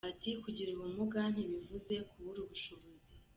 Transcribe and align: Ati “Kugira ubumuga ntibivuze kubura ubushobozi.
Ati 0.09 0.29
“Kugira 0.43 0.69
ubumuga 0.73 1.21
ntibivuze 1.33 1.93
kubura 2.09 2.39
ubushobozi. 2.41 3.13